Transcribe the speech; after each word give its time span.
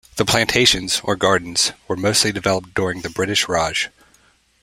The 0.15 0.25
plantations, 0.25 0.99
or 1.03 1.15
gardens, 1.15 1.73
were 1.87 1.95
mostly 1.95 2.31
developed 2.31 2.73
during 2.73 3.01
the 3.03 3.09
British 3.11 3.47
Raj. 3.47 3.89